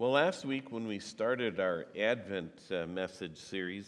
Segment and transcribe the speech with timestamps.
[0.00, 3.86] Well, last week when we started our Advent uh, message series,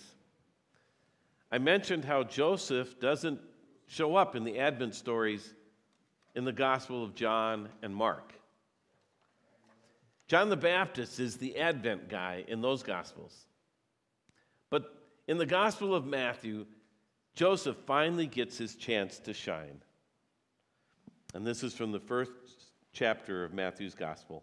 [1.50, 3.40] I mentioned how Joseph doesn't
[3.86, 5.54] show up in the Advent stories
[6.34, 8.34] in the Gospel of John and Mark.
[10.28, 13.46] John the Baptist is the Advent guy in those Gospels.
[14.68, 14.94] But
[15.28, 16.66] in the Gospel of Matthew,
[17.34, 19.80] Joseph finally gets his chance to shine.
[21.32, 22.32] And this is from the first
[22.92, 24.42] chapter of Matthew's Gospel.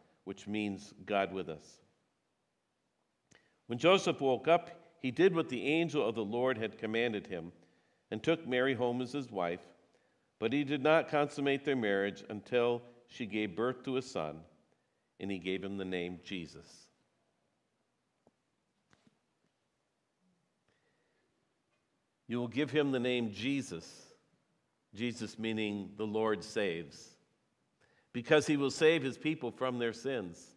[0.23, 1.79] which means God with us.
[3.67, 4.69] When Joseph woke up,
[5.01, 7.51] he did what the angel of the Lord had commanded him
[8.11, 9.61] and took Mary home as his wife,
[10.39, 14.39] but he did not consummate their marriage until she gave birth to a son,
[15.19, 16.67] and he gave him the name Jesus.
[22.27, 23.89] You will give him the name Jesus,
[24.93, 27.15] Jesus meaning the Lord saves
[28.13, 30.55] because he will save his people from their sins.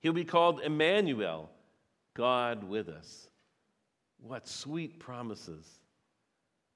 [0.00, 1.50] He'll be called Emmanuel,
[2.14, 3.28] God with us.
[4.20, 5.66] What sweet promises!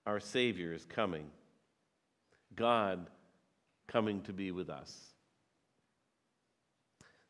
[0.06, 1.31] Our Savior is coming.
[2.56, 3.06] God
[3.87, 5.12] coming to be with us.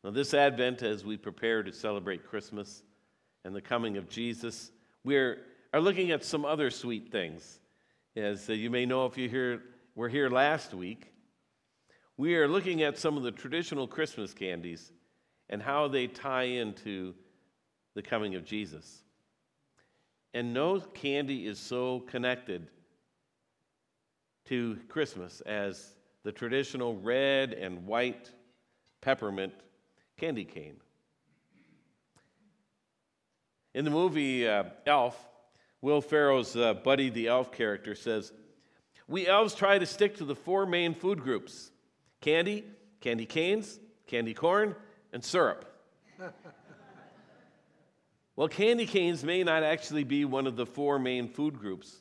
[0.03, 2.83] Now, this Advent, as we prepare to celebrate Christmas
[3.45, 4.71] and the coming of Jesus,
[5.03, 5.37] we are
[5.73, 7.59] looking at some other sweet things.
[8.15, 9.61] As uh, you may know, if you hear,
[9.95, 11.12] were here last week,
[12.17, 14.91] we are looking at some of the traditional Christmas candies
[15.49, 17.13] and how they tie into
[17.95, 19.03] the coming of Jesus.
[20.33, 22.67] And no candy is so connected
[24.45, 28.31] to Christmas as the traditional red and white
[29.01, 29.53] peppermint
[30.17, 30.77] candy cane.
[33.73, 35.17] In the movie uh, Elf,
[35.81, 38.31] Will Ferrell's uh, Buddy the Elf character says,
[39.07, 41.71] We elves try to stick to the four main food groups
[42.23, 42.63] candy,
[43.01, 44.73] candy canes, candy corn,
[45.11, 45.65] and syrup.
[48.37, 51.97] well, candy canes may not actually be one of the four main food groups,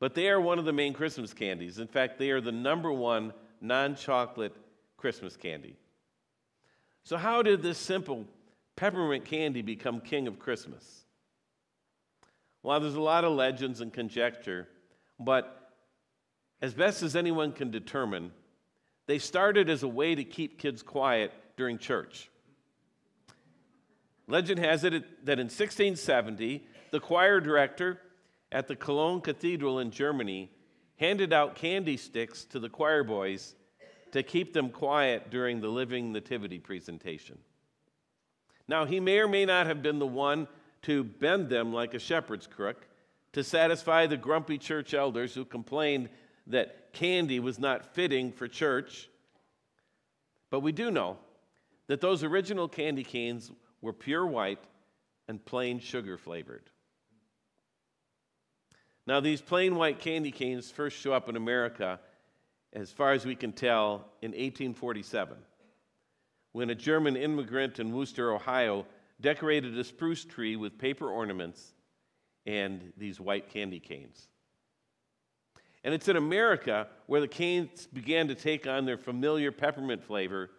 [0.00, 1.78] but they are one of the main Christmas candies.
[1.78, 4.56] In fact, they are the number one non chocolate
[4.96, 5.76] Christmas candy.
[7.02, 8.24] So, how did this simple
[8.76, 11.04] peppermint candy become king of Christmas?
[12.62, 14.68] Well, there's a lot of legends and conjecture,
[15.20, 15.70] but
[16.62, 18.32] as best as anyone can determine,
[19.06, 22.30] they started as a way to keep kids quiet during church.
[24.26, 24.92] Legend has it
[25.26, 28.00] that in 1670, the choir director
[28.50, 30.50] at the Cologne Cathedral in Germany
[30.96, 33.54] handed out candy sticks to the choir boys
[34.12, 37.36] to keep them quiet during the Living Nativity presentation.
[38.68, 40.48] Now, he may or may not have been the one
[40.82, 42.86] to bend them like a shepherd's crook
[43.32, 46.08] to satisfy the grumpy church elders who complained
[46.46, 49.08] that candy was not fitting for church.
[50.50, 51.18] But we do know
[51.86, 53.50] that those original candy canes
[53.80, 54.62] were pure white
[55.28, 56.70] and plain sugar flavored.
[59.06, 62.00] Now, these plain white candy canes first show up in America,
[62.72, 65.36] as far as we can tell, in 1847,
[66.52, 68.86] when a German immigrant in Wooster, Ohio,
[69.20, 71.74] decorated a spruce tree with paper ornaments
[72.46, 74.28] and these white candy canes.
[75.84, 80.50] And it's in America where the canes began to take on their familiar peppermint flavor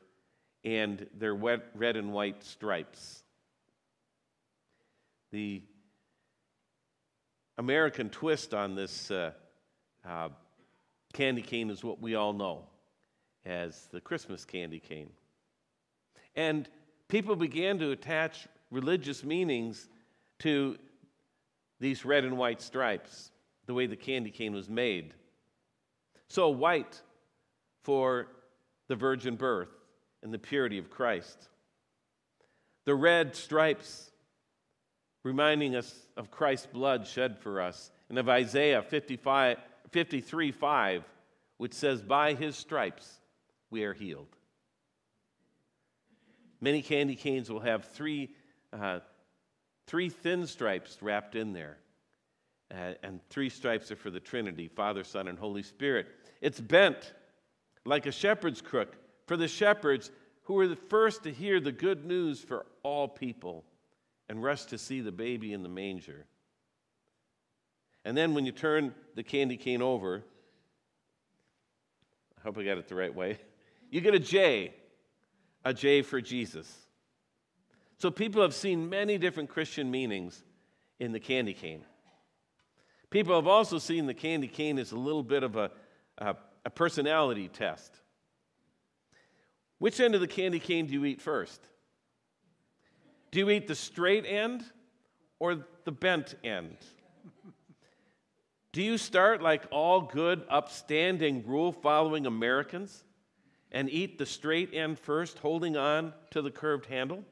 [0.63, 3.24] and their wet, red and white stripes.
[5.31, 5.63] The
[7.57, 9.31] American twist on this uh,
[10.07, 10.30] uh,
[11.13, 12.66] candy cane is what we all know
[13.45, 15.10] as the Christmas candy cane.
[16.36, 16.69] And
[17.07, 19.88] people began to attach religious meanings
[20.39, 20.78] to
[21.80, 23.31] these red and white stripes
[23.66, 25.14] the way the candy cane was made.
[26.28, 27.02] So, white
[27.84, 28.28] for
[28.88, 29.70] the virgin birth
[30.24, 31.50] and the purity of Christ.
[32.86, 34.12] The red stripes,
[35.24, 39.58] reminding us of Christ's blood shed for us, and of Isaiah 55,
[39.92, 41.04] 53 5,
[41.58, 43.20] which says, By his stripes
[43.70, 44.28] we are healed.
[46.62, 48.30] Many candy canes will have three,
[48.74, 49.00] uh,
[49.88, 51.78] three thin stripes wrapped in there.
[52.74, 56.08] Uh, and three stripes are for the Trinity Father, Son, and Holy Spirit.
[56.42, 57.14] It's bent
[57.86, 58.96] like a shepherd's crook
[59.28, 60.12] for the shepherds
[60.44, 63.64] who were the first to hear the good news for all people
[64.30, 66.26] and rush to see the baby in the manger.
[68.04, 70.24] And then when you turn the candy cane over,
[72.38, 73.40] I hope I got it the right way,
[73.90, 74.74] you get a J,
[75.64, 76.72] a J for Jesus.
[77.98, 80.44] So people have seen many different Christian meanings
[81.00, 81.84] in the candy cane.
[83.16, 85.72] People have also seen the candy cane as a little bit of a,
[86.18, 86.36] a,
[86.66, 88.02] a personality test.
[89.78, 91.62] Which end of the candy cane do you eat first?
[93.32, 94.66] Do you eat the straight end
[95.40, 96.76] or the bent end?
[98.74, 103.06] Do you start like all good, upstanding, rule following Americans
[103.72, 107.24] and eat the straight end first, holding on to the curved handle?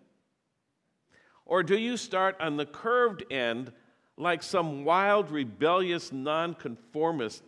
[1.45, 3.73] Or do you start on the curved end
[4.17, 7.43] like some wild, rebellious nonconformist,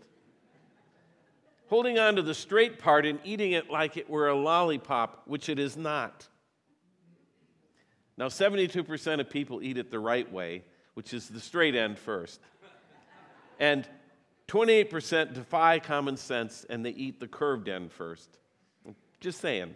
[1.67, 5.50] holding on to the straight part and eating it like it were a lollipop, which
[5.50, 6.27] it is not?
[8.17, 10.63] Now, 72% of people eat it the right way,
[10.94, 12.39] which is the straight end first.
[13.59, 13.88] And
[14.47, 18.38] 28% defy common sense and they eat the curved end first.
[19.19, 19.75] Just saying.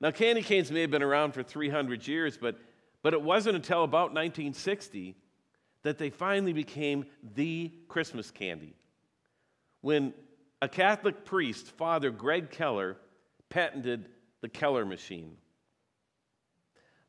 [0.00, 2.58] Now, candy canes may have been around for 300 years, but,
[3.02, 5.16] but it wasn't until about 1960
[5.82, 8.74] that they finally became the Christmas candy.
[9.80, 10.12] When
[10.60, 12.96] a Catholic priest, Father Greg Keller,
[13.48, 14.06] patented
[14.42, 15.36] the Keller machine.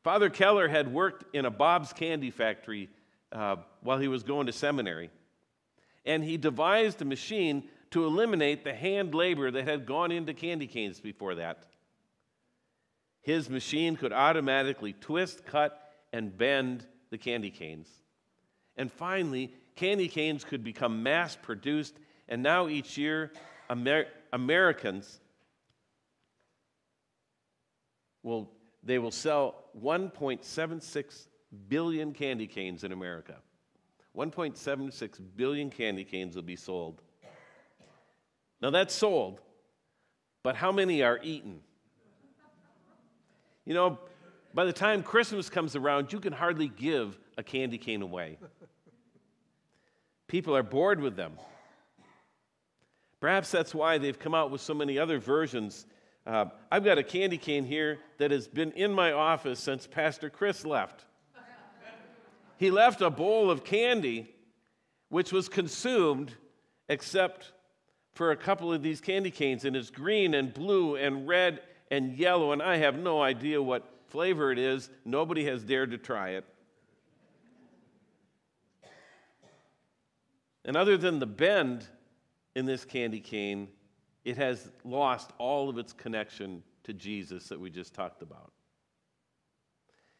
[0.02, 2.88] Father Keller had worked in a Bob's candy factory
[3.30, 5.10] uh, while he was going to seminary.
[6.04, 10.66] And he devised a machine to eliminate the hand labor that had gone into candy
[10.66, 11.66] canes before that.
[13.20, 15.81] His machine could automatically twist, cut,
[16.12, 17.88] and bend the candy canes.
[18.76, 21.94] And finally, candy canes could become mass produced,
[22.28, 23.32] and now each year,
[23.70, 25.20] Amer- Americans
[28.22, 28.50] will
[28.84, 31.28] they will sell 1.76
[31.68, 33.36] billion candy canes in America.
[34.16, 37.00] 1.76 billion candy canes will be sold.
[38.60, 39.40] Now that's sold,
[40.42, 41.60] but how many are eaten?
[43.64, 43.98] You know,
[44.54, 48.38] by the time Christmas comes around, you can hardly give a candy cane away.
[50.28, 51.34] People are bored with them.
[53.20, 55.86] Perhaps that's why they've come out with so many other versions.
[56.26, 60.30] Uh, I've got a candy cane here that has been in my office since Pastor
[60.30, 61.04] Chris left
[62.62, 64.32] he left a bowl of candy
[65.08, 66.36] which was consumed
[66.88, 67.50] except
[68.14, 71.60] for a couple of these candy canes, and it's green and blue and red
[71.90, 74.90] and yellow, and I have no idea what flavor it is.
[75.06, 76.44] Nobody has dared to try it.
[80.64, 81.84] And other than the bend
[82.54, 83.68] in this candy cane,
[84.24, 88.52] it has lost all of its connection to Jesus that we just talked about.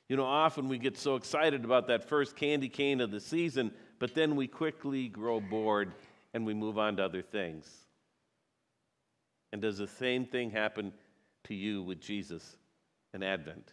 [0.08, 3.72] You know, often we get so excited about that first candy cane of the season,
[3.98, 5.92] but then we quickly grow bored
[6.34, 7.70] and we move on to other things.
[9.52, 10.92] And does the same thing happen
[11.44, 12.56] to you with Jesus
[13.12, 13.72] and Advent?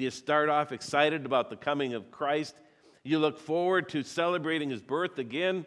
[0.00, 2.54] Do you start off excited about the coming of Christ?
[3.02, 5.66] You look forward to celebrating his birth again?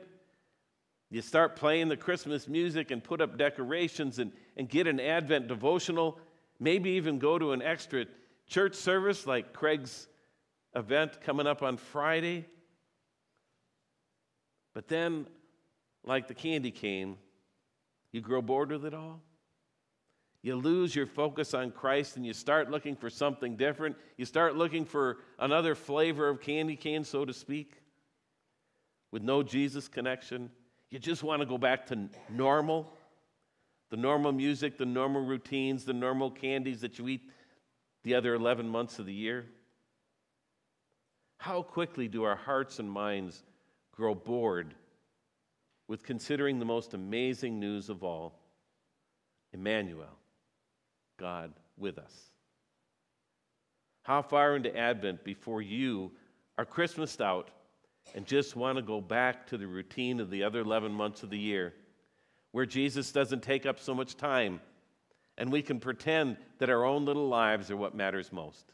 [1.11, 5.49] You start playing the Christmas music and put up decorations and, and get an Advent
[5.49, 6.19] devotional,
[6.59, 8.07] maybe even go to an extra
[8.47, 10.07] church service like Craig's
[10.75, 12.47] event coming up on Friday.
[14.73, 15.27] But then,
[16.03, 17.17] like the candy cane,
[18.11, 19.21] you grow bored with it all.
[20.43, 23.95] You lose your focus on Christ and you start looking for something different.
[24.17, 27.81] You start looking for another flavor of candy cane, so to speak,
[29.11, 30.51] with no Jesus connection.
[30.91, 32.93] You just want to go back to normal
[33.93, 37.29] the normal music, the normal routines, the normal candies that you eat
[38.01, 39.45] the other 11 months of the year?
[41.37, 43.43] How quickly do our hearts and minds
[43.91, 44.73] grow bored
[45.87, 48.33] with considering the most amazing news of all
[49.51, 50.17] Emmanuel,
[51.17, 52.13] God with us?
[54.03, 56.11] How far into Advent before you
[56.57, 57.49] are Christmased out
[58.15, 61.29] and just want to go back to the routine of the other 11 months of
[61.29, 61.73] the year
[62.51, 64.59] where Jesus doesn't take up so much time
[65.37, 68.71] And we can pretend that our own little lives are what matters most.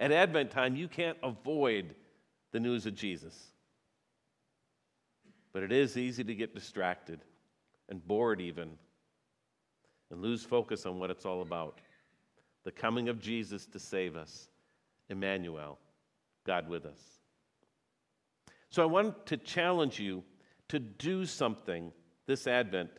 [0.00, 1.94] At Advent time, you can't avoid
[2.50, 3.52] the news of Jesus.
[5.52, 7.20] But it is easy to get distracted
[7.88, 8.70] and bored, even,
[10.10, 11.80] and lose focus on what it's all about
[12.64, 14.48] the coming of Jesus to save us,
[15.10, 15.78] Emmanuel,
[16.46, 16.98] God with us.
[18.70, 20.24] So I want to challenge you
[20.68, 21.92] to do something
[22.26, 22.90] this Advent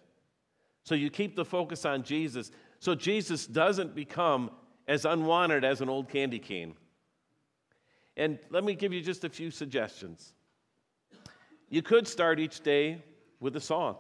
[0.84, 4.52] so you keep the focus on Jesus so Jesus doesn't become
[4.88, 6.76] as unwanted as an old candy cane.
[8.16, 10.34] And let me give you just a few suggestions.
[11.70, 13.04] You could start each day
[13.40, 13.98] with a song.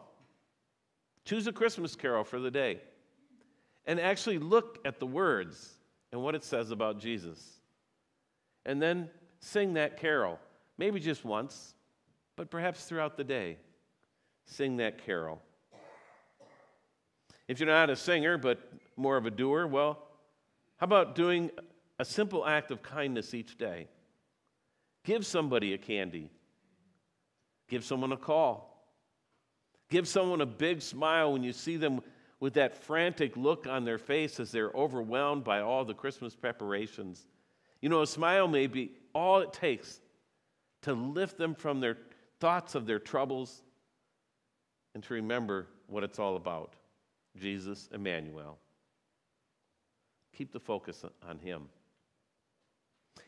[1.25, 2.79] Choose a Christmas carol for the day
[3.85, 5.73] and actually look at the words
[6.11, 7.59] and what it says about Jesus.
[8.65, 10.39] And then sing that carol,
[10.77, 11.75] maybe just once,
[12.35, 13.57] but perhaps throughout the day.
[14.45, 15.41] Sing that carol.
[17.47, 18.59] If you're not a singer, but
[18.95, 19.99] more of a doer, well,
[20.77, 21.51] how about doing
[21.99, 23.87] a simple act of kindness each day?
[25.03, 26.31] Give somebody a candy,
[27.69, 28.71] give someone a call.
[29.89, 32.01] Give someone a big smile when you see them
[32.39, 37.27] with that frantic look on their face as they're overwhelmed by all the Christmas preparations.
[37.81, 39.99] You know, a smile may be all it takes
[40.81, 41.97] to lift them from their
[42.39, 43.63] thoughts of their troubles
[44.93, 46.73] and to remember what it's all about.
[47.37, 48.57] Jesus, Emmanuel.
[50.33, 51.69] Keep the focus on him.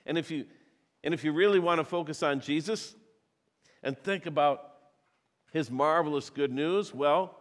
[0.05, 0.45] And if you
[1.03, 2.95] and if you really want to focus on Jesus
[3.83, 4.73] and think about
[5.51, 7.37] his marvelous good news, well,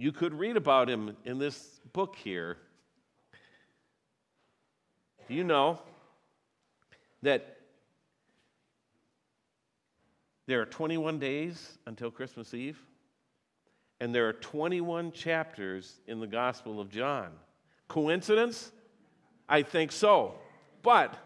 [0.00, 2.56] you could read about him in this book here.
[5.28, 5.78] Do you know
[7.22, 7.58] that
[10.46, 12.82] there are 21 days until Christmas Eve?
[14.00, 17.30] and there are 21 chapters in the Gospel of John.
[17.86, 18.72] Coincidence?
[19.48, 20.34] I think so.
[20.82, 21.16] But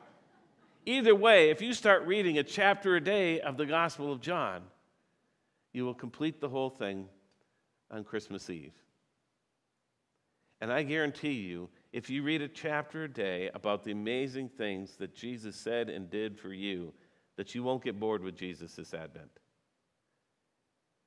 [0.85, 4.63] either way, if you start reading a chapter a day of the Gospel of John,
[5.73, 7.09] you will complete the whole thing
[7.95, 8.75] on Christmas Eve.
[10.61, 14.97] And I guarantee you, if you read a chapter a day about the amazing things
[14.97, 16.93] that Jesus said and did for you,
[17.37, 19.31] that you won't get bored with Jesus this Advent.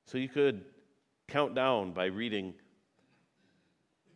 [0.06, 0.64] So you could
[1.26, 2.54] count down by reading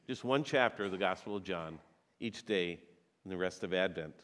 [0.07, 1.79] just one chapter of the Gospel of John
[2.21, 2.81] each day
[3.25, 4.14] in the rest of Advent.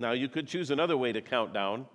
[0.00, 1.86] Now, you could choose another way to count down.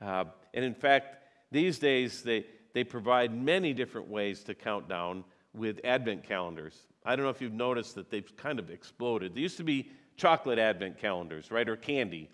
[0.00, 1.16] Uh, and in fact,
[1.52, 2.44] these days they,
[2.76, 6.88] they provide many different ways to count down with Advent calendars.
[7.06, 9.32] I don't know if you've noticed that they've kind of exploded.
[9.32, 12.28] There used to be chocolate Advent calendars, right, or candy.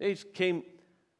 [0.00, 0.64] They came,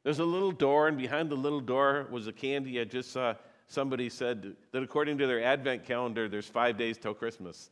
[0.02, 3.34] there's a little door, and behind the little door was a candy I just saw
[3.68, 7.70] somebody said that according to their Advent calendar, there's five days till Christmas.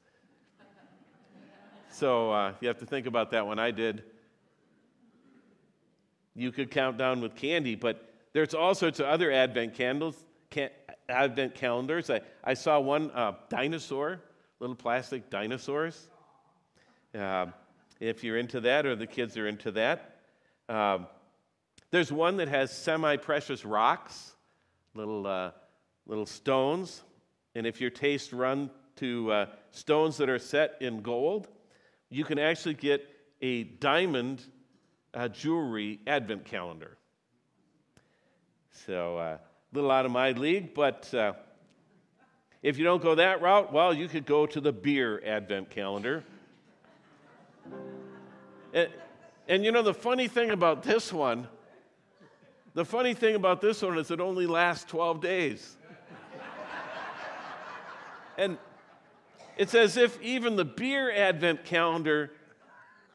[1.90, 3.58] so uh, you have to think about that one.
[3.58, 4.04] I did.
[6.36, 10.25] You could count down with candy, but there's all sorts of other Advent candles,
[10.56, 10.70] can,
[11.08, 12.08] Advent calendars.
[12.08, 14.20] I, I saw one uh, dinosaur,
[14.58, 16.08] little plastic dinosaurs.
[17.14, 17.46] Uh,
[18.00, 20.20] if you're into that, or the kids are into that.
[20.68, 21.06] Um,
[21.90, 24.32] there's one that has semi precious rocks,
[24.94, 25.50] little uh,
[26.06, 27.02] little stones.
[27.54, 31.48] And if your taste run to uh, stones that are set in gold,
[32.08, 33.06] you can actually get
[33.42, 34.42] a diamond
[35.12, 36.96] uh, jewelry advent calendar.
[38.86, 39.38] So,
[39.72, 41.32] a little out of my league, but uh,
[42.62, 46.24] if you don't go that route, well, you could go to the beer advent calendar.
[48.72, 48.88] and,
[49.48, 51.48] and you know, the funny thing about this one,
[52.74, 55.76] the funny thing about this one is it only lasts 12 days.
[58.38, 58.58] And
[59.56, 62.32] it's as if even the beer Advent calendar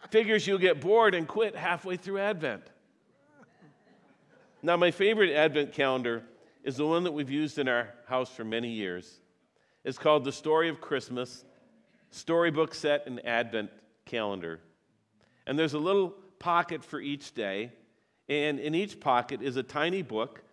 [0.09, 2.63] figures you'll get bored and quit halfway through Advent.
[4.63, 6.23] Now, my favorite Advent calendar
[6.63, 9.19] is the one that we've used in our house for many years.
[9.83, 11.43] It's called The Story of Christmas,
[12.11, 13.71] Storybook Set and Advent
[14.05, 14.59] Calendar.
[15.47, 17.71] And there's a little pocket for each day,
[18.29, 20.43] and in each pocket is a tiny book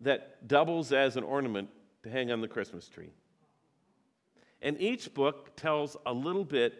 [0.00, 1.68] that doubles as an ornament
[2.04, 3.10] to hang on the Christmas tree.
[4.62, 6.74] And each book tells a little bit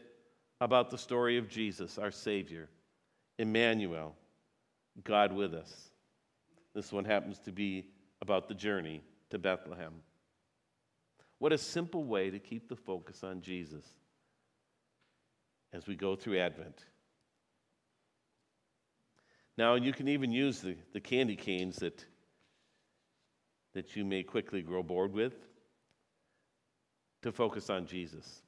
[0.60, 2.68] about the story of Jesus, our Savior,
[3.38, 4.14] Emmanuel,
[5.04, 5.90] God with us.
[6.74, 7.86] This one happens to be
[8.20, 9.92] about the journey to Bethlehem.
[11.38, 13.84] What a simple way to keep the focus on Jesus
[15.72, 16.84] as we go through Advent.
[19.58, 22.04] Now, you can even use the, the candy canes that,
[23.74, 25.34] that you may quickly grow bored with
[27.22, 28.42] to focus on Jesus.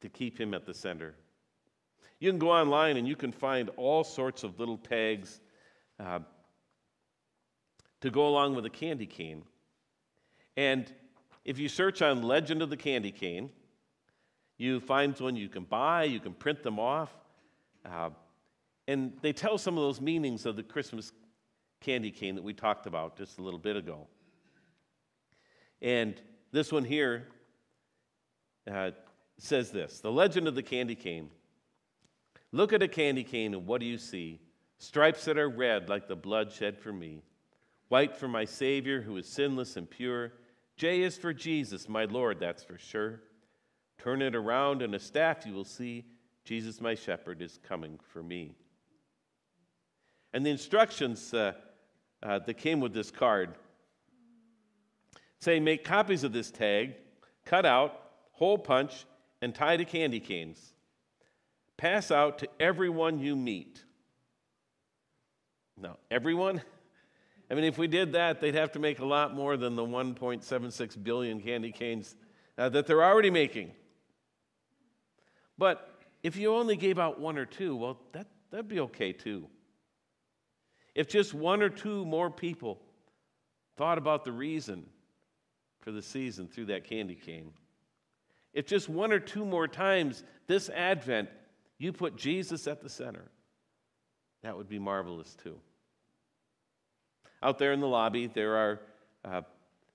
[0.00, 1.14] to keep him at the center.
[2.20, 5.40] You can go online and you can find all sorts of little tags
[5.98, 6.20] uh,
[8.00, 9.42] to go along with a candy cane.
[10.56, 10.90] And
[11.44, 13.50] if you search on Legend of the Candy Cane,
[14.58, 17.12] you find one you can buy, you can print them off.
[17.84, 18.10] Uh,
[18.88, 21.12] and they tell some of those meanings of the Christmas
[21.80, 24.06] candy cane that we talked about just a little bit ago.
[25.82, 26.20] And
[26.52, 27.28] this one here
[28.70, 28.92] uh,
[29.38, 31.30] says this The legend of the candy cane.
[32.52, 34.40] Look at a candy cane, and what do you see?
[34.78, 37.22] Stripes that are red like the blood shed for me,
[37.88, 40.32] white for my Savior who is sinless and pure.
[40.76, 43.20] J is for Jesus, my Lord, that's for sure.
[43.98, 46.04] Turn it around, and a staff you will see
[46.44, 48.54] Jesus, my shepherd, is coming for me.
[50.32, 51.54] And the instructions uh,
[52.22, 53.54] uh, that came with this card
[55.40, 56.94] say make copies of this tag,
[57.44, 58.00] cut out,
[58.32, 59.06] hole punch,
[59.40, 60.74] and tie to candy canes.
[61.76, 63.84] Pass out to everyone you meet.
[65.76, 66.62] Now, everyone?
[67.50, 69.84] I mean, if we did that, they'd have to make a lot more than the
[69.84, 72.16] 1.76 billion candy canes
[72.58, 73.70] uh, that they're already making.
[75.56, 79.48] But if you only gave out one or two, well, that, that'd be okay too.
[80.94, 82.80] If just one or two more people
[83.76, 84.86] thought about the reason
[85.80, 87.52] for the season through that candy cane,
[88.52, 91.28] if just one or two more times this Advent
[91.78, 93.30] you put Jesus at the center,
[94.42, 95.58] that would be marvelous too.
[97.46, 98.80] Out there in the lobby, there are
[99.24, 99.42] uh,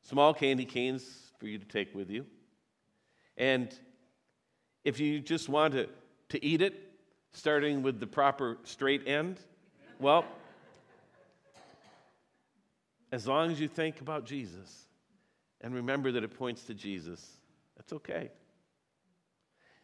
[0.03, 2.25] small candy canes for you to take with you.
[3.36, 3.77] And
[4.86, 5.89] if you just want to,
[6.29, 6.93] to eat it,
[7.34, 9.41] starting with the proper straight end,
[10.00, 10.24] well,
[13.12, 14.88] as long as you think about Jesus
[15.60, 17.36] and remember that it points to Jesus,
[17.75, 18.31] that's okay.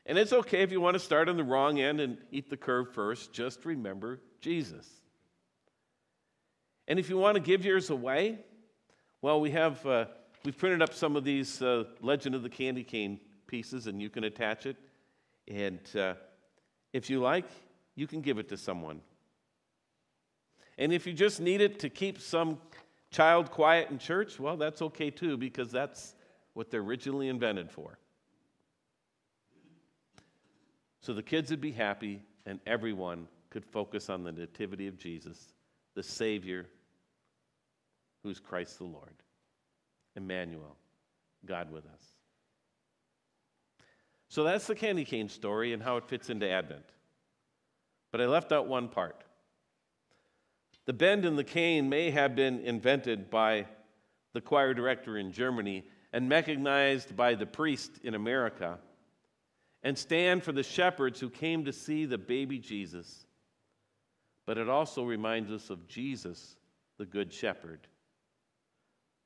[0.06, 2.56] And it's okay if you want to start on the wrong end and eat the
[2.56, 4.88] curve first, just remember Jesus.
[6.88, 8.40] And if you want to give yours away,
[9.22, 10.06] well, we have uh,
[10.46, 14.10] we've printed up some of these uh, Legend of the Candy Cane pieces, and you
[14.10, 14.78] can attach it.
[15.48, 16.14] And uh,
[16.94, 17.50] if you like,
[17.96, 19.02] you can give it to someone.
[20.78, 22.60] And if you just need it to keep some
[23.10, 26.16] child quiet in church, well, that's okay too, because that's
[26.54, 27.98] what they're originally invented for.
[31.02, 35.54] So the kids would be happy, and everyone could focus on the nativity of Jesus,
[35.98, 36.68] the Savior,
[38.22, 39.16] who's Christ the Lord.
[40.16, 40.78] Emmanuel,
[41.44, 42.14] God with us.
[44.30, 46.86] So that's the candy cane story and how it fits into Advent.
[48.12, 49.24] But I left out one part.
[50.86, 53.66] The bend in the cane may have been invented by
[54.34, 55.84] the choir director in Germany
[56.14, 58.78] and recognized by the priest in America
[59.82, 63.27] and stand for the shepherds who came to see the baby Jesus.
[64.48, 66.56] But it also reminds us of Jesus,
[66.98, 67.86] the Good Shepherd.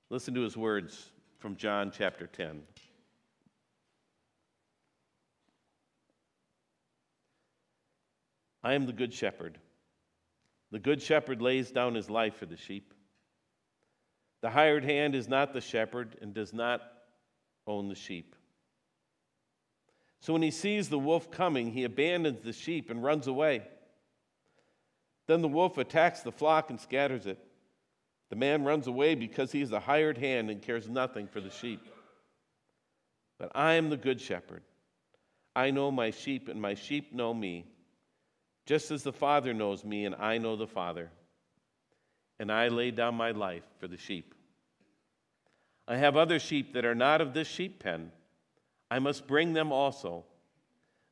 [0.09, 2.63] Listen to his words from John chapter 10.
[8.63, 9.59] I am the Good Shepherd.
[10.71, 12.91] The Good Shepherd lays down his life for the sheep.
[14.41, 16.81] The hired hand is not the shepherd and does not
[17.67, 18.35] own the sheep.
[20.19, 23.61] So when he sees the wolf coming, he abandons the sheep and runs away.
[25.27, 27.39] Then the wolf attacks the flock and scatters it.
[28.29, 31.49] The man runs away because he is a hired hand and cares nothing for the
[31.49, 31.81] sheep.
[33.37, 34.63] But I am the good shepherd.
[35.55, 37.65] I know my sheep, and my sheep know me,
[38.65, 41.11] just as the Father knows me, and I know the Father.
[42.39, 44.33] And I lay down my life for the sheep.
[45.87, 48.11] I have other sheep that are not of this sheep pen.
[48.89, 50.23] I must bring them also.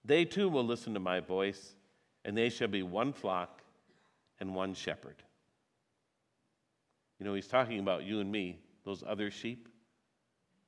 [0.06, 1.76] They too will listen to my voice,
[2.24, 3.59] and they shall be one flock
[4.40, 5.22] and one shepherd.
[7.20, 9.68] You know, he's talking about you and me, those other sheep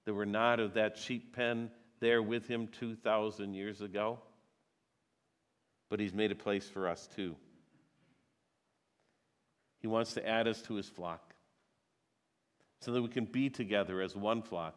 [0.06, 4.20] that were not of that sheep pen there with him 2,000 years ago.
[5.90, 7.36] But he's made a place for us too.
[9.80, 11.34] He wants to add us to his flock
[12.82, 14.76] so that we can be together as one flock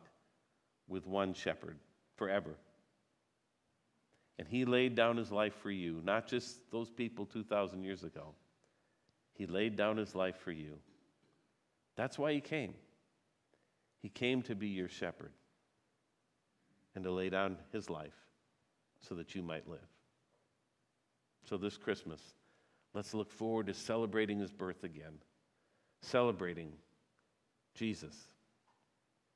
[0.88, 1.78] with one shepherd
[2.16, 2.56] forever.
[4.38, 8.34] And he laid down his life for you, not just those people 2,000 years ago.
[9.34, 10.78] He laid down his life for you.
[11.96, 12.74] That's why he came.
[14.00, 15.32] He came to be your shepherd
[16.94, 18.14] and to lay down his life
[19.00, 19.78] so that you might live.
[21.48, 22.20] So, this Christmas,
[22.94, 25.18] let's look forward to celebrating his birth again,
[26.00, 26.72] celebrating
[27.74, 28.16] Jesus,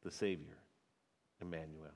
[0.03, 0.57] the Savior,
[1.41, 1.93] Emmanuel.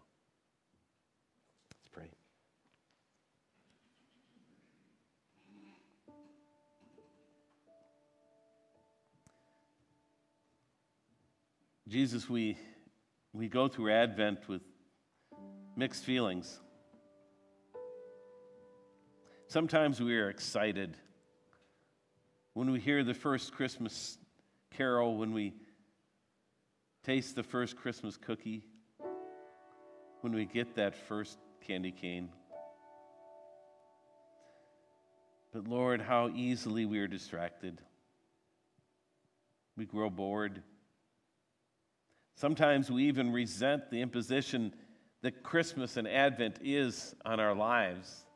[11.93, 12.57] Jesus, we,
[13.35, 14.63] we go through Advent with
[15.77, 16.59] mixed feelings.
[19.47, 20.97] Sometimes we are excited
[22.55, 24.17] when we hear the first Christmas
[24.75, 25.53] carol, when we
[27.05, 28.65] taste the first Christmas cookie,
[30.23, 32.31] when we get that first candy cane.
[35.53, 37.83] But Lord, how easily we are distracted.
[39.77, 40.63] We grow bored.
[42.35, 44.75] Sometimes we even resent the imposition
[45.23, 48.27] that Christmas and Advent is on our lives.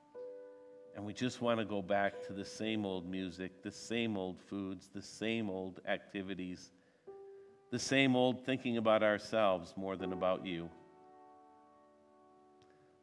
[0.95, 4.41] And we just want to go back to the same old music, the same old
[4.41, 6.71] foods, the same old activities,
[7.71, 10.71] the same old thinking about ourselves more than about you.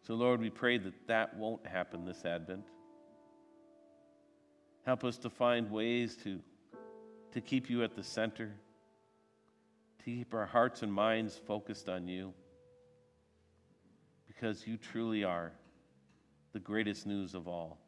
[0.02, 2.66] So, Lord, we pray that that won't happen this Advent.
[4.86, 6.40] Help us to find ways to,
[7.32, 8.54] to keep you at the center,
[10.04, 12.34] to keep our hearts and minds focused on you,
[14.28, 15.52] because you truly are
[16.54, 17.80] the greatest news of all.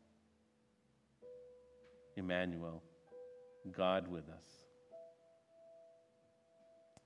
[2.15, 2.81] Emmanuel,
[3.75, 4.45] God with us.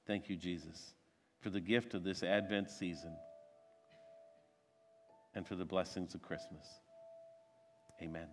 [0.06, 0.94] Thank you, Jesus,
[1.42, 3.16] for the gift of this Advent season
[5.36, 6.66] and for the blessings of Christmas.
[8.02, 8.28] Amen.